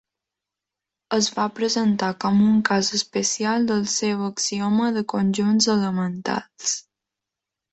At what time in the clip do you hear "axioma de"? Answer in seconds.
4.31-5.05